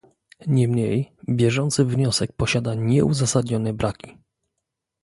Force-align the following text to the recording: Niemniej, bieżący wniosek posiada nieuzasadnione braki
Niemniej, 0.47 1.11
bieżący 1.29 1.85
wniosek 1.85 2.31
posiada 2.33 2.73
nieuzasadnione 2.75 3.73
braki 3.73 4.17